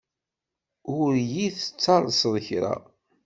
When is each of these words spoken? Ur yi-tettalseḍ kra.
Ur 0.99 1.11
yi-tettalseḍ 1.31 2.35
kra. 2.47 2.75